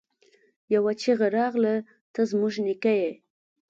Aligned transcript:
يوه 0.73 0.91
چيغه 1.01 1.27
راغله! 1.37 1.75
ته 2.13 2.21
زموږ 2.31 2.53
نيکه 2.65 2.93
يې! 2.99 3.11